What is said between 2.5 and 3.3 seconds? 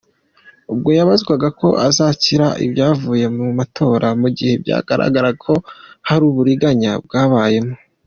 ibyavuye